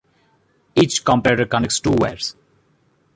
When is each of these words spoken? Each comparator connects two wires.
Each 0.73 1.03
comparator 1.05 1.47
connects 1.47 1.79
two 1.79 1.91
wires. 1.91 2.35